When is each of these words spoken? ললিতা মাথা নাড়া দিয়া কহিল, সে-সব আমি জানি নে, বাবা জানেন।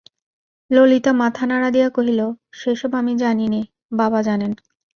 ললিতা 0.71 1.11
মাথা 1.13 1.43
নাড়া 1.45 1.69
দিয়া 1.71 1.89
কহিল, 1.89 2.21
সে-সব 2.53 2.91
আমি 2.95 3.13
জানি 3.17 3.45
নে, 3.47 3.61
বাবা 3.91 4.19
জানেন। 4.21 4.51